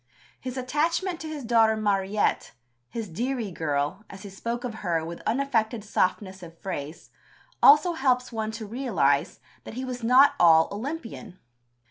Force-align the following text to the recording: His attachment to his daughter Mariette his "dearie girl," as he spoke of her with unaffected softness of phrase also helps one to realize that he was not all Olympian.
His 0.39 0.57
attachment 0.57 1.19
to 1.19 1.27
his 1.27 1.43
daughter 1.43 1.77
Mariette 1.77 2.53
his 2.89 3.07
"dearie 3.07 3.51
girl," 3.51 4.03
as 4.09 4.23
he 4.23 4.31
spoke 4.31 4.63
of 4.63 4.73
her 4.81 5.05
with 5.05 5.21
unaffected 5.27 5.83
softness 5.83 6.41
of 6.41 6.57
phrase 6.57 7.11
also 7.61 7.93
helps 7.93 8.31
one 8.31 8.49
to 8.53 8.65
realize 8.65 9.41
that 9.63 9.75
he 9.75 9.85
was 9.85 10.01
not 10.01 10.33
all 10.39 10.67
Olympian. 10.71 11.37